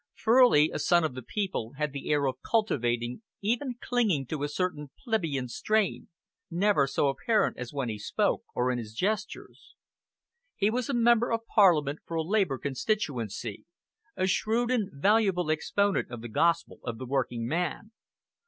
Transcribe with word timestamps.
Furley, 0.15 0.71
a 0.71 0.79
son 0.79 1.03
of 1.03 1.13
the 1.13 1.21
people, 1.21 1.73
had 1.77 1.93
the 1.93 2.09
air 2.09 2.25
of 2.25 2.41
cultivating, 2.41 3.21
even 3.39 3.75
clinging 3.79 4.25
to 4.25 4.41
a 4.41 4.49
certain 4.49 4.89
plebeian 5.03 5.47
strain, 5.47 6.07
never 6.49 6.87
so 6.87 7.07
apparent 7.07 7.55
as 7.57 7.71
when 7.71 7.87
he 7.87 7.99
spoke, 7.99 8.41
or 8.55 8.71
in 8.71 8.79
his 8.79 8.95
gestures. 8.95 9.75
He 10.55 10.71
was 10.71 10.89
a 10.89 10.95
Member 10.95 11.31
of 11.31 11.45
Parliament 11.45 11.99
for 12.03 12.15
a 12.17 12.23
Labour 12.23 12.57
constituency, 12.57 13.65
a 14.17 14.25
shrewd 14.25 14.71
and 14.71 14.89
valuable 14.91 15.51
exponent 15.51 16.09
of 16.09 16.21
the 16.21 16.29
gospel 16.29 16.79
of 16.83 16.97
the 16.97 17.05
working 17.05 17.45
man. 17.45 17.91